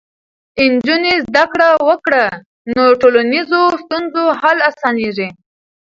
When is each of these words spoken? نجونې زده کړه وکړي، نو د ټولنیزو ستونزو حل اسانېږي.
نجونې 0.71 1.13
زده 1.27 1.43
کړه 1.51 1.69
وکړي، 1.89 2.25
نو 2.73 2.81
د 2.89 2.97
ټولنیزو 3.01 3.61
ستونزو 3.83 4.23
حل 4.39 4.57
اسانېږي. 4.69 5.29